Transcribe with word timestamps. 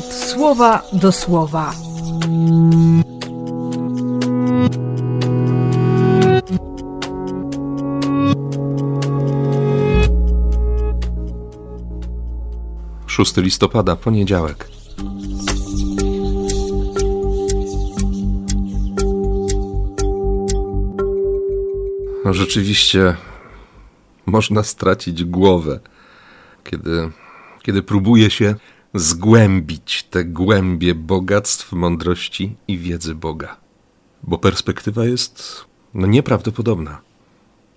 słowa 0.00 0.82
do 0.92 1.12
słowa. 1.12 1.74
Szósty 13.06 13.42
listopada, 13.42 13.96
poniedziałek. 13.96 14.68
No 22.24 22.34
rzeczywiście 22.34 23.16
można 24.26 24.62
stracić 24.62 25.24
głowę, 25.24 25.80
kiedy, 26.64 27.10
kiedy 27.62 27.82
próbuje 27.82 28.30
się 28.30 28.54
zgłębić 28.94 30.02
te 30.10 30.24
głębie 30.24 30.94
bogactw, 30.94 31.72
mądrości 31.72 32.56
i 32.68 32.78
wiedzy 32.78 33.14
Boga. 33.14 33.56
Bo 34.22 34.38
perspektywa 34.38 35.04
jest 35.04 35.64
no, 35.94 36.06
nieprawdopodobna. 36.06 37.00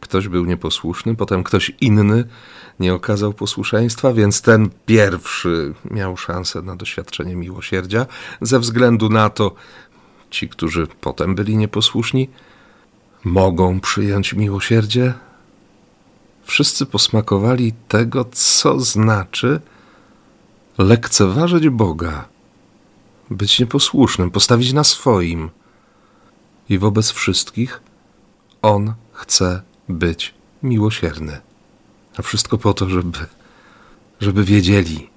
Ktoś 0.00 0.28
był 0.28 0.44
nieposłuszny, 0.44 1.14
potem 1.14 1.44
ktoś 1.44 1.72
inny 1.80 2.24
nie 2.80 2.94
okazał 2.94 3.32
posłuszeństwa, 3.32 4.12
więc 4.12 4.42
ten 4.42 4.70
pierwszy 4.86 5.74
miał 5.90 6.16
szansę 6.16 6.62
na 6.62 6.76
doświadczenie 6.76 7.36
miłosierdzia. 7.36 8.06
Ze 8.40 8.58
względu 8.58 9.08
na 9.08 9.30
to, 9.30 9.54
ci, 10.30 10.48
którzy 10.48 10.86
potem 11.00 11.34
byli 11.34 11.56
nieposłuszni, 11.56 12.28
mogą 13.24 13.80
przyjąć 13.80 14.34
miłosierdzie. 14.34 15.14
Wszyscy 16.44 16.86
posmakowali 16.86 17.72
tego, 17.88 18.24
co 18.32 18.80
znaczy 18.80 19.60
lekceważyć 20.78 21.68
Boga, 21.68 22.28
być 23.30 23.60
nieposłusznym, 23.60 24.30
postawić 24.30 24.72
na 24.72 24.84
swoim. 24.84 25.50
I 26.68 26.78
wobec 26.78 27.10
wszystkich 27.10 27.80
On 28.62 28.94
chce 29.12 29.62
być 29.88 30.34
miłosierny. 30.62 31.40
A 32.18 32.22
wszystko 32.22 32.58
po 32.58 32.74
to, 32.74 32.88
żeby, 32.88 33.18
żeby 34.20 34.44
wiedzieli, 34.44 35.10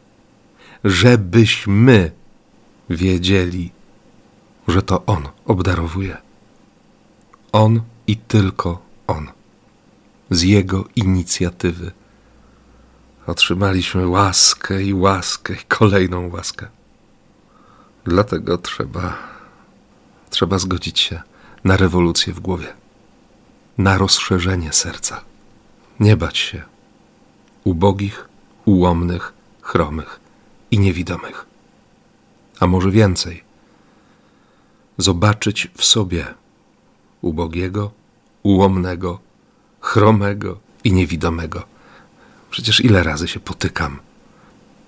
żebyśmy 0.83 2.11
wiedzieli, 2.89 3.71
że 4.67 4.81
to 4.81 5.05
On 5.05 5.27
obdarowuje. 5.45 6.17
On 7.51 7.81
i 8.07 8.17
tylko 8.17 8.81
On. 9.07 9.27
Z 10.29 10.41
Jego 10.41 10.85
inicjatywy 10.95 11.91
otrzymaliśmy 13.27 14.07
łaskę 14.07 14.83
i 14.83 14.93
łaskę, 14.93 15.53
i 15.53 15.65
kolejną 15.67 16.29
łaskę. 16.29 16.67
Dlatego 18.03 18.57
trzeba, 18.57 19.17
trzeba 20.29 20.59
zgodzić 20.59 20.99
się 20.99 21.21
na 21.63 21.77
rewolucję 21.77 22.33
w 22.33 22.39
głowie, 22.39 22.73
na 23.77 23.97
rozszerzenie 23.97 24.73
serca. 24.73 25.21
Nie 25.99 26.17
bać 26.17 26.37
się 26.37 26.63
ubogich, 27.63 28.29
ułomnych, 28.65 29.33
chromych 29.61 30.19
i 30.71 30.79
niewidomych. 30.79 31.45
A 32.59 32.67
może 32.67 32.91
więcej, 32.91 33.43
zobaczyć 34.97 35.67
w 35.77 35.85
sobie 35.85 36.25
ubogiego, 37.21 37.91
ułomnego, 38.43 39.19
chromego 39.79 40.59
i 40.83 40.93
niewidomego. 40.93 41.63
Przecież 42.51 42.81
ile 42.81 43.03
razy 43.03 43.27
się 43.27 43.39
potykam, 43.39 43.99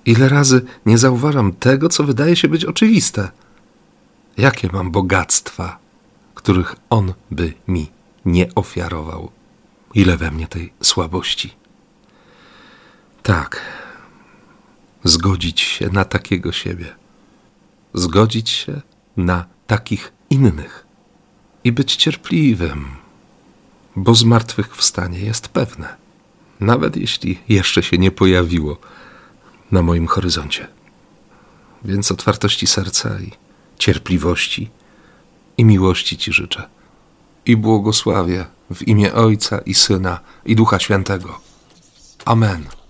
ile 0.06 0.30
razy 0.30 0.66
nie 0.86 0.98
zauważam 0.98 1.54
tego, 1.54 1.90
co 1.90 2.04
wydaje 2.04 2.36
się 2.36 2.48
być 2.48 2.66
oczywiste. 2.66 3.32
Jakie 4.38 4.70
mam 4.74 4.92
bogactwa, 4.92 5.80
których 6.36 6.76
on 6.90 7.14
by 7.32 7.54
mi 7.68 7.92
nie 8.26 8.56
ofiarował. 8.56 9.32
Ile 9.94 10.18
we 10.18 10.32
mnie 10.32 10.48
tej 10.48 10.74
słabości. 10.82 11.54
Tak, 13.24 13.62
zgodzić 15.04 15.62
się 15.62 15.90
na 15.90 16.06
takiego 16.06 16.52
siebie, 16.52 16.96
zgodzić 17.94 18.50
się 18.50 18.82
na 19.18 19.46
takich 19.68 20.14
innych 20.30 20.86
i 21.64 21.72
być 21.72 21.96
cierpliwym, 21.96 22.86
bo 23.96 24.16
zmartwychwstanie 24.16 25.20
jest 25.20 25.48
pewne, 25.48 26.03
nawet 26.64 26.98
jeśli 26.98 27.40
jeszcze 27.50 27.84
się 27.84 27.98
nie 27.98 28.12
pojawiło 28.12 28.78
na 29.72 29.82
moim 29.82 30.08
horyzoncie. 30.08 30.68
Więc 31.86 32.12
otwartości 32.12 32.68
serca 32.68 33.20
i 33.20 33.32
cierpliwości 33.80 34.70
i 35.58 35.66
miłości 35.66 36.18
Ci 36.18 36.34
życzę. 36.34 36.70
I 37.46 37.58
błogosławię 37.58 38.46
w 38.74 38.88
imię 38.88 39.14
Ojca 39.14 39.60
i 39.60 39.74
Syna 39.74 40.20
i 40.46 40.56
Ducha 40.56 40.80
Świętego. 40.80 41.40
Amen. 42.26 42.83